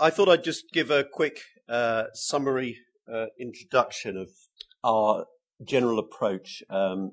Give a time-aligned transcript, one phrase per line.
[0.00, 2.78] I thought I'd just give a quick uh, summary
[3.12, 4.28] uh, introduction of
[4.84, 5.26] our
[5.64, 7.12] general approach um,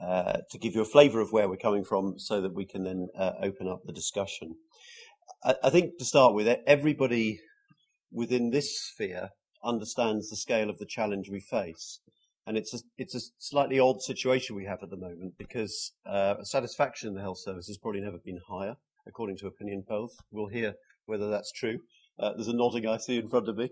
[0.00, 2.84] uh, to give you a flavour of where we're coming from so that we can
[2.84, 4.54] then uh, open up the discussion.
[5.42, 7.40] I, I, think to start with, everybody
[8.12, 9.30] within this sphere
[9.64, 11.98] understands the scale of the challenge we face.
[12.46, 16.42] And it's a, it's a slightly odd situation we have at the moment because uh,
[16.44, 18.76] satisfaction in the health service has probably never been higher,
[19.08, 20.16] according to opinion polls.
[20.30, 20.74] We'll hear
[21.06, 21.80] whether that's true.
[22.18, 23.70] Uh, there's a nodding I see in front of me.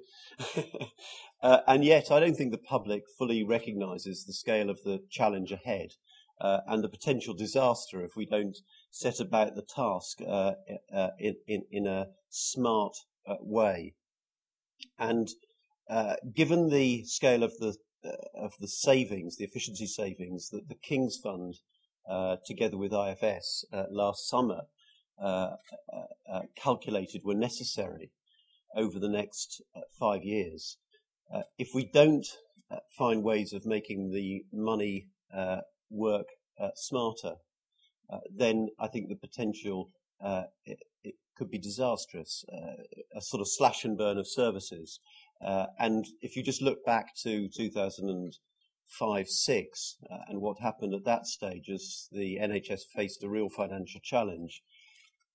[1.42, 5.52] uh, and yet, I don't think the public fully recognises the scale of the challenge
[5.52, 5.91] ahead
[6.41, 8.56] uh, and the potential disaster if we don't
[8.91, 10.52] set about the task uh,
[10.92, 13.95] uh, in, in, in, a smart uh, way.
[14.98, 15.28] And
[16.34, 17.77] given the scale of the
[18.34, 21.59] of the savings, the efficiency savings that the King's Fund,
[22.47, 24.62] together with IFS last summer,
[26.56, 28.11] calculated were necessary
[28.77, 30.77] over the next uh, five years.
[31.33, 32.27] Uh, if we don't
[32.70, 35.06] uh, find ways of making the money
[35.91, 36.27] work
[36.75, 37.34] smarter,
[38.36, 39.91] then I think the potential
[40.64, 42.44] it, it, could be disastrous,
[43.17, 45.00] a sort of slash and burn of services.
[45.41, 51.27] and if you just look back to 2005 6 uh, and what happened at that
[51.27, 54.62] stage as the NHS faced a real financial challenge,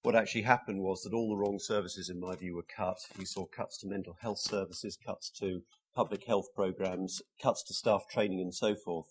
[0.06, 2.98] what actually happened was that all the wrong services, in my view, were cut.
[3.18, 5.62] We saw cuts to mental health services, cuts to
[5.96, 9.08] public health programs, cuts to staff training, and so forth.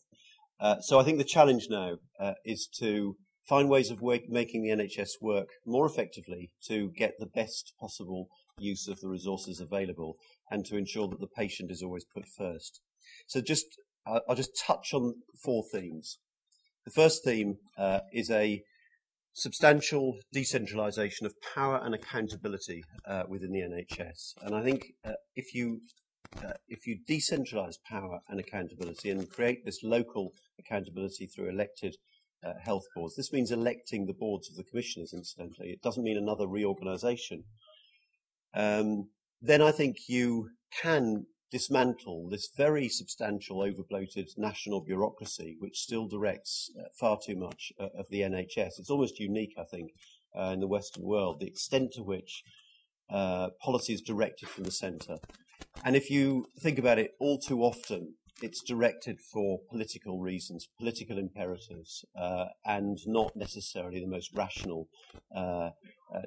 [0.61, 4.63] Uh, so I think the challenge now uh, is to find ways of work, making
[4.63, 10.15] the NHS work more effectively to get the best possible use of the resources available
[10.49, 12.81] and to ensure that the patient is always put first.
[13.27, 13.67] So just
[14.07, 16.19] I'll just touch on four themes.
[16.85, 18.63] The first theme uh, is a
[19.35, 24.35] substantial decentralisation of power and accountability uh, within the NHS.
[24.43, 25.83] And I think uh, if you
[26.43, 31.97] uh, if you decentralise power and accountability and create this local accountability through elected
[32.45, 35.13] uh, health boards, this means electing the boards of the commissioners.
[35.13, 37.45] Incidentally, it doesn't mean another reorganisation.
[38.55, 39.11] Um,
[39.41, 40.51] then I think you
[40.83, 47.73] can dismantle this very substantial, overbloated national bureaucracy, which still directs uh, far too much
[47.79, 48.81] uh, of the NHS.
[48.81, 49.93] It's almost unique, I think,
[50.37, 52.43] uh, in the Western world, the extent to which
[53.09, 55.19] uh, policy is directed from the centre.
[55.85, 61.19] And if you think about it, all too often, it's directed for political reasons, political
[61.19, 64.89] imperatives, uh, and not necessarily the most rational
[65.33, 65.71] uh,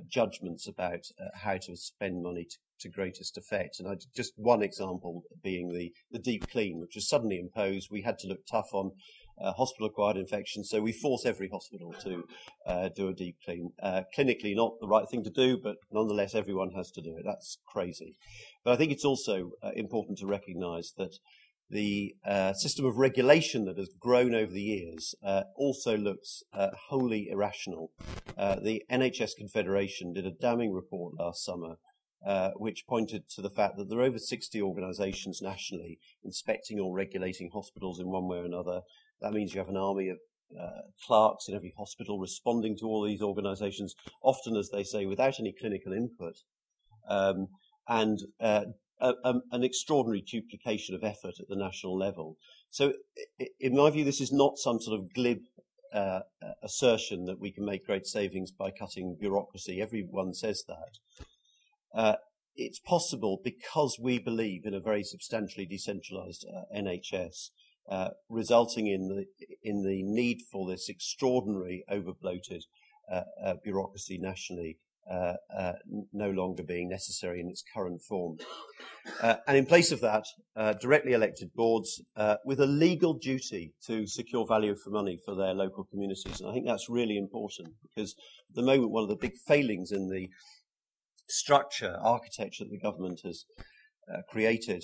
[0.08, 1.02] judgments about
[1.34, 3.80] how to spend money to, to greatest effect.
[3.80, 7.90] And I, just one example being the, the deep clean, which was suddenly imposed.
[7.92, 8.92] We had to look tough on
[9.40, 12.24] uh, hospital-acquired infections, so we force every hospital to
[12.66, 13.70] uh, do a deep clean.
[13.82, 17.24] Uh, clinically, not the right thing to do, but nonetheless, everyone has to do it.
[17.24, 18.16] That's crazy.
[18.64, 21.20] But I think it's also uh, important to recognise that
[21.70, 26.70] the uh, system of regulation that has grown over the years uh, also looks uh,
[26.90, 27.92] wholly irrational.
[28.38, 31.76] Uh, the NHS Confederation did a damning report last summer
[32.26, 36.96] uh, which pointed to the fact that there are over 60 organisations nationally inspecting or
[36.96, 38.82] regulating hospitals in one way or another.
[39.22, 40.18] That means you have an army of
[40.60, 45.40] uh, clerks in every hospital responding to all these organisations, often, as they say, without
[45.40, 46.36] any clinical input.
[47.10, 47.48] Um,
[47.88, 48.66] and a,
[49.00, 52.38] a, an extraordinary duplication of effort at the national level.
[52.70, 52.94] So,
[53.60, 55.40] in my view, this is not some sort of glib
[55.94, 56.20] uh,
[56.64, 59.82] assertion that we can make great savings by cutting bureaucracy.
[59.82, 61.26] Everyone says that.
[61.94, 62.16] Uh,
[62.56, 67.52] it's possible because we believe in a very substantially decentralized uh, NHS,
[67.90, 69.26] uh, resulting in the
[69.64, 72.64] in the need for this extraordinary overbloated
[73.12, 74.78] uh, uh, bureaucracy nationally
[75.10, 75.36] uh,
[76.12, 78.38] no longer being necessary in its current form.
[79.24, 80.26] And in place of that,
[80.82, 82.02] directly elected boards
[82.44, 86.42] with a legal duty to secure value for money for their local communities.
[86.42, 88.16] And I think that's really important because
[88.50, 90.28] at the moment, one of the big failings in the
[91.28, 93.46] structure, architecture that the government has
[94.12, 94.84] uh, created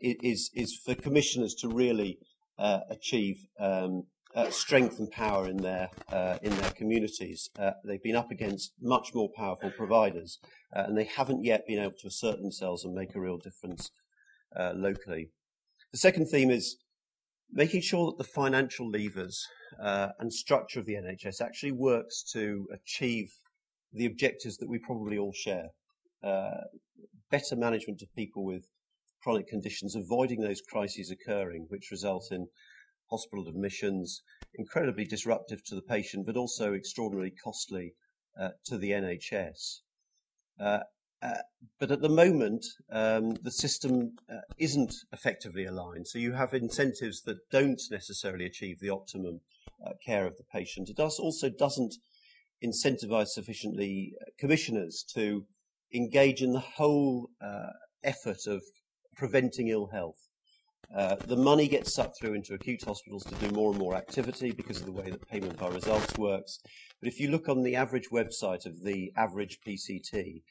[0.00, 2.18] is, is for commissioners to really
[2.58, 4.04] achieve um,
[4.36, 7.48] uh, strength and power in their uh, in their communities.
[7.58, 10.38] Uh, they've been up against much more powerful providers,
[10.74, 13.90] uh, and they haven't yet been able to assert themselves and make a real difference
[14.54, 15.30] uh, locally.
[15.92, 16.76] The second theme is
[17.50, 19.46] making sure that the financial levers
[19.82, 23.32] uh, and structure of the NHS actually works to achieve
[23.92, 25.68] the objectives that we probably all share.
[27.30, 28.66] better management of people with
[29.22, 32.46] chronic conditions, avoiding those crises occurring, which result in
[33.10, 34.22] hospital admissions,
[34.54, 37.94] incredibly disruptive to the patient, but also extraordinarily costly
[38.40, 39.80] uh, to the NHS.
[40.60, 40.80] Uh,
[41.22, 41.38] uh,
[41.80, 46.06] but at the moment, um, the system uh, isn't effectively aligned.
[46.06, 49.40] So you have incentives that don't necessarily achieve the optimum
[49.84, 50.88] uh, care of the patient.
[50.88, 51.96] It does, also doesn't
[52.64, 55.44] incentivize sufficiently uh, commissioners to
[55.94, 57.70] engage in the whole uh,
[58.02, 58.62] effort of
[59.16, 60.28] preventing ill health.
[60.94, 64.52] Uh, the money gets sucked through into acute hospitals to do more and more activity
[64.52, 66.60] because of the way that payment by results works.
[67.00, 70.42] But if you look on the average website of the average PCT,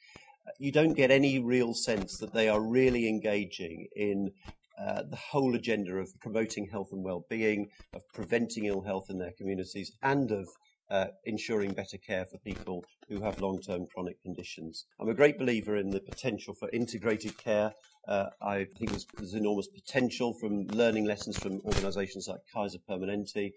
[0.46, 4.32] uh, you don't get any real sense that they are really engaging in
[4.78, 9.32] uh, the whole agenda of promoting health and well-being, of preventing ill health in their
[9.38, 10.48] communities, and of
[10.90, 14.86] uh, ensuring better care for people who have long-term chronic conditions.
[15.00, 17.74] I'm a great believer in the potential for integrated care.
[18.08, 23.52] Uh, I think there's, there's, enormous potential from learning lessons from organisations like Kaiser Permanente.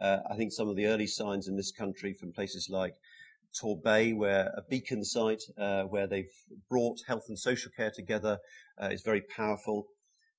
[0.00, 2.94] Uh, I think some of the early signs in this country from places like
[3.54, 6.32] Torbay, where a beacon site uh, where they've
[6.68, 8.38] brought health and social care together
[8.82, 9.86] uh, is very powerful.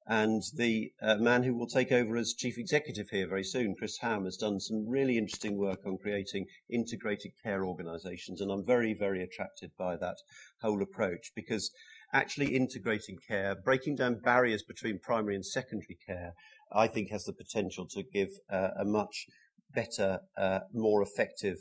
[0.07, 3.99] And the uh, man who will take over as chief executive here very soon, Chris
[3.99, 8.41] Ham, has done some really interesting work on creating integrated care organisations.
[8.41, 10.17] And I'm very, very attracted by that
[10.61, 11.71] whole approach because
[12.13, 16.33] actually integrating care, breaking down barriers between primary and secondary care,
[16.73, 19.27] I think has the potential to give uh, a much
[19.73, 21.57] better, uh, more effective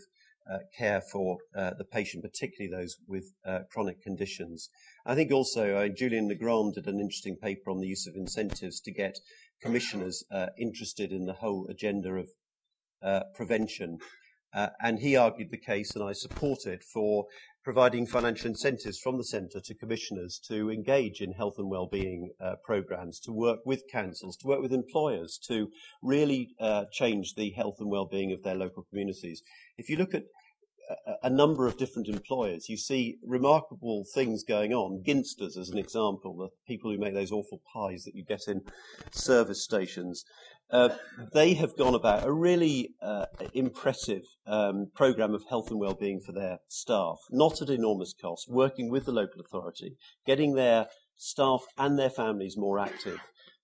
[0.50, 4.68] uh, care for uh, the patient, particularly those with uh, chronic conditions.
[5.10, 8.14] I think also uh, Julian Le Grand did an interesting paper on the use of
[8.14, 9.18] incentives to get
[9.60, 12.28] commissioners uh, interested in the whole agenda of
[13.02, 13.98] uh, prevention.
[14.54, 17.26] and he argued the case, and I support it, for
[17.64, 22.54] providing financial incentives from the centre to commissioners to engage in health and well-being uh,
[22.64, 25.70] programs, to work with councils, to work with employers, to
[26.02, 29.42] really uh, change the health and well-being of their local communities.
[29.76, 30.26] If you look at
[31.22, 32.68] a number of different employers.
[32.68, 35.02] You see remarkable things going on.
[35.06, 38.62] Ginsters, as an example, the people who make those awful pies that you get in
[39.10, 40.24] service stations.
[40.70, 40.90] Uh,
[41.32, 46.32] they have gone about a really uh, impressive um, program of health and well-being for
[46.32, 51.98] their staff, not at enormous cost, working with the local authority, getting their staff and
[51.98, 53.18] their families more active,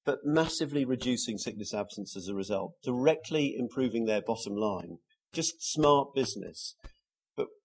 [0.05, 4.99] but massively reducing sickness absence as a result, directly improving their bottom line.
[5.33, 6.75] Just smart business.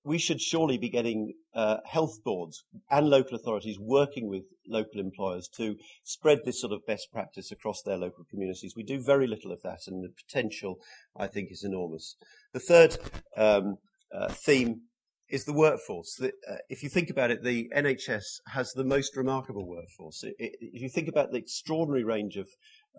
[0.04, 5.48] We should surely be getting uh, health boards and local authorities working with local employers
[5.58, 8.74] to spread this sort of best practice across their local communities.
[8.76, 10.80] We do very little of that, and the potential,
[11.16, 12.16] I think, is enormous.
[12.54, 12.98] The third
[13.38, 13.78] um,
[14.14, 14.82] uh, theme
[15.32, 16.16] is the workforce.
[16.16, 20.24] The, uh, if you think about it, the NHS has the most remarkable workforce.
[20.24, 22.50] It, it, if you think about the extraordinary range of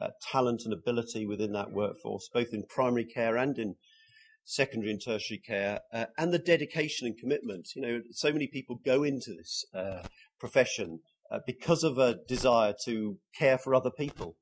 [0.01, 3.77] uh, talent and ability within that workforce, both in primary care and in
[4.45, 7.69] secondary and tertiary care, uh, and the dedication and commitment.
[7.75, 10.03] You know, so many people go into this uh,
[10.39, 11.01] profession
[11.31, 14.37] uh, because of a desire to care for other people.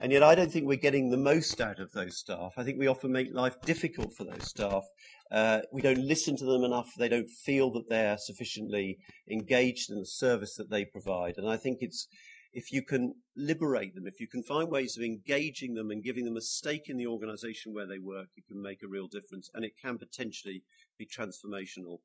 [0.00, 2.54] And yet, I don't think we're getting the most out of those staff.
[2.56, 4.82] I think we often make life difficult for those staff.
[5.30, 6.88] Uh, we don't listen to them enough.
[6.98, 8.98] They don't feel that they're sufficiently
[9.30, 11.34] engaged in the service that they provide.
[11.36, 12.08] And I think it's
[12.52, 16.24] if you can liberate them, if you can find ways of engaging them and giving
[16.24, 19.50] them a stake in the organization where they work, it can make a real difference
[19.54, 20.62] and it can potentially
[20.98, 22.00] be transformational.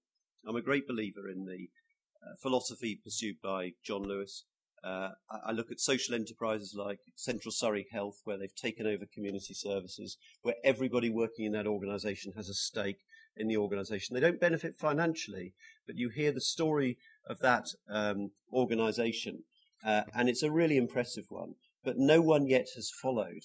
[0.47, 1.69] I'm a great believer in the
[2.25, 4.45] uh, philosophy pursued by John Lewis.
[4.83, 9.53] Uh, I, look at social enterprises like Central Surrey Health, where they've taken over community
[9.53, 12.99] services, where everybody working in that organization has a stake
[13.35, 14.13] in the organization.
[14.13, 15.53] They don't benefit financially,
[15.85, 19.43] but you hear the story of that um, organization
[19.85, 23.43] uh, and it's a really impressive one, but no one yet has followed.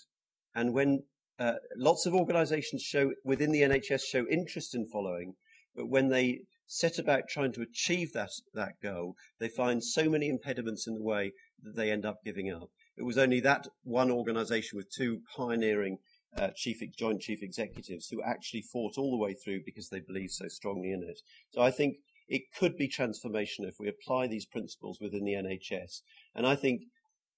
[0.55, 1.05] And when
[1.39, 5.35] uh, lots of organisations show within the NHS show interest in following,
[5.75, 10.29] but when they set about trying to achieve that that goal, they find so many
[10.29, 12.71] impediments in the way that they end up giving up.
[12.97, 15.99] It was only that one organisation with two pioneering
[16.37, 20.33] uh, chief joint chief executives who actually fought all the way through because they believed
[20.33, 21.21] so strongly in it.
[21.51, 21.97] So I think
[22.29, 26.03] it could be transformational if we apply these principles within the NHS.
[26.35, 26.83] And I think,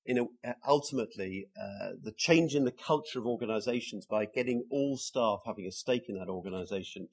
[0.04, 0.28] you know,
[0.66, 5.72] ultimately, uh, the change in the culture of organisations by getting all staff having a
[5.72, 7.08] stake in that organisation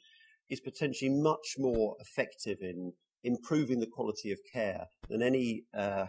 [0.49, 6.05] is potentially much more effective in improving the quality of care than any uh,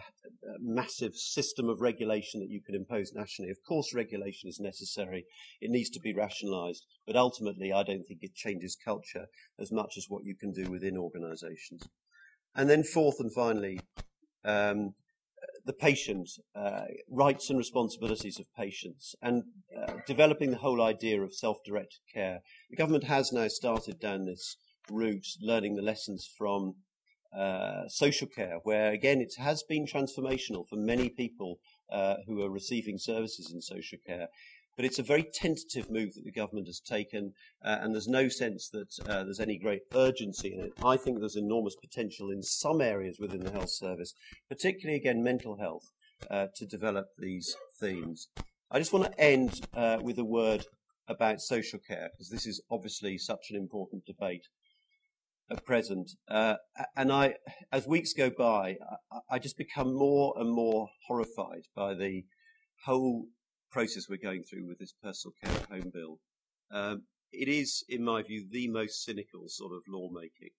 [0.59, 3.51] massive system of regulation that you could impose nationally.
[3.51, 5.25] Of course, regulation is necessary.
[5.61, 6.85] It needs to be rationalised.
[7.05, 9.27] But ultimately, I don't think it changes culture
[9.59, 11.87] as much as what you can do within organisations.
[12.55, 13.79] And then fourth and finally,
[14.45, 14.93] um,
[15.65, 19.43] the patient, uh, rights and responsibilities of patients, and
[19.75, 22.39] uh, developing the whole idea of self-directed care.
[22.69, 24.57] The government has now started down this
[24.89, 26.75] route, learning the lessons from
[27.37, 31.59] uh, social care, where again it has been transformational for many people
[31.91, 34.27] uh, who are receiving services in social care.
[34.75, 38.27] But it's a very tentative move that the government has taken, uh, and there's no
[38.27, 40.73] sense that uh, there's any great urgency in it.
[40.83, 44.15] I think there's enormous potential in some areas within the health service,
[44.49, 45.91] particularly again mental health,
[46.31, 48.29] uh, to develop these themes.
[48.71, 49.67] I just want to end
[50.01, 50.65] with a word
[51.07, 54.47] about social care, because this is obviously such an important debate
[55.57, 56.11] present.
[56.27, 56.55] Uh,
[56.95, 57.35] and I,
[57.71, 58.77] as weeks go by,
[59.11, 62.23] I, I, just become more and more horrified by the
[62.85, 63.25] whole
[63.71, 66.19] process we're going through with this personal care at home bill.
[66.71, 70.51] Um, it is, in my view, the most cynical sort of lawmaking.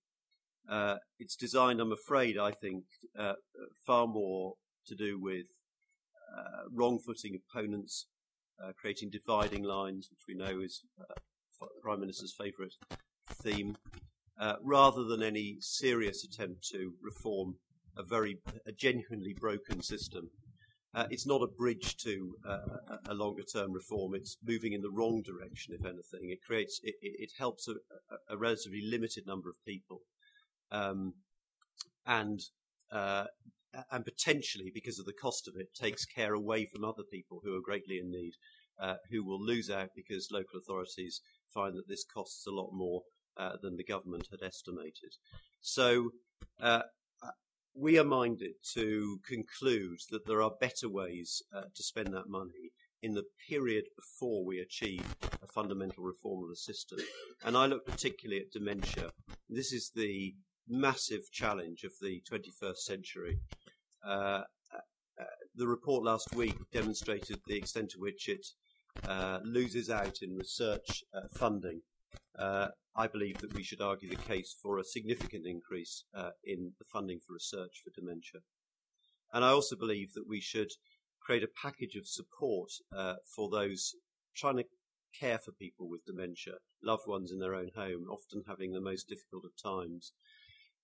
[0.68, 2.84] Uh, it's designed, I'm afraid, I think,
[3.18, 3.34] uh,
[3.86, 4.54] far more
[4.86, 5.46] to do with
[6.36, 8.06] uh, wrong footing opponents,
[8.62, 11.14] uh, creating dividing lines, which we know is uh,
[11.82, 12.72] Prime Minister's favourite
[13.42, 13.76] theme,
[14.38, 17.57] uh, rather than any serious attempt to reform
[17.97, 20.31] a very a genuinely broken system.
[20.95, 24.14] Uh, it's not a bridge to uh, a longer term reform.
[24.14, 26.31] It's moving in the wrong direction, if anything.
[26.31, 27.75] It creates, it, it helps a,
[28.33, 30.03] a, relatively limited number of people.
[30.71, 31.14] Um,
[32.07, 32.41] and,
[32.93, 33.25] uh,
[33.91, 37.57] and potentially, because of the cost of it, takes care away from other people who
[37.57, 38.35] are greatly in need,
[38.81, 41.23] uh, who will lose out because local authorities
[41.53, 43.03] find that this costs a lot more
[43.37, 45.17] uh, than the government had estimated.
[45.61, 46.11] So
[46.61, 46.83] uh,
[47.75, 52.73] we are minded to conclude that there are better ways uh, to spend that money
[53.03, 55.05] in the period before we achieve
[55.43, 56.99] a fundamental reform of the system.
[57.45, 59.11] And I look particularly at dementia.
[59.50, 60.35] This is the
[60.69, 63.41] massive challenge of the 21st century.
[64.07, 64.43] Uh,
[65.21, 65.25] uh,
[65.55, 68.47] the report last week demonstrated the extent to which it
[69.07, 71.81] uh, loses out in research uh, funding
[72.38, 76.73] uh, I believe that we should argue the case for a significant increase uh, in
[76.78, 78.40] the funding for research for dementia.
[79.33, 80.71] And I also believe that we should
[81.21, 83.94] create a package of support uh, for those
[84.37, 84.64] trying to
[85.18, 89.09] care for people with dementia, loved ones in their own home, often having the most
[89.09, 90.12] difficult of times.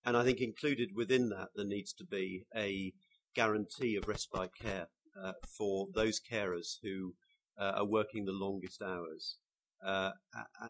[0.03, 2.93] And I think included within that, there needs to be a
[3.35, 4.87] guarantee of respite care
[5.21, 7.13] uh, for those carers who
[7.57, 9.37] uh, are working the longest hours.
[9.85, 10.11] Uh,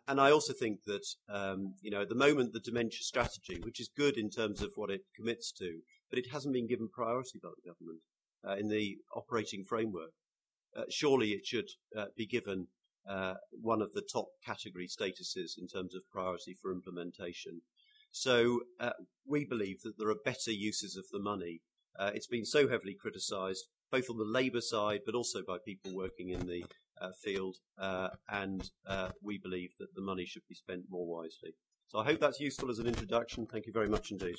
[0.07, 3.79] and I also think that, um, you know, at the moment, the dementia strategy, which
[3.79, 7.39] is good in terms of what it commits to, but it hasn't been given priority
[7.41, 8.01] by the government
[8.47, 10.11] uh, in the operating framework.
[10.75, 12.67] Uh, surely it should uh, be given
[13.09, 17.61] uh, one of the top category statuses in terms of priority for implementation.
[18.11, 18.91] So uh,
[19.25, 21.61] we believe that there are better uses of the money.
[21.99, 26.29] it's been so heavily criticised, both on the Labour side, but also by people working
[26.29, 26.63] in the
[27.09, 31.55] field, uh, and uh, we believe that the money should be spent more wisely.
[31.87, 33.45] So I hope that's useful as an introduction.
[33.45, 34.37] Thank you very much indeed.